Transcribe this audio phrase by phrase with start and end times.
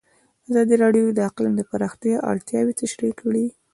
[0.49, 3.45] ازادي راډیو د اقلیم د پراختیا اړتیاوې تشریح کړي.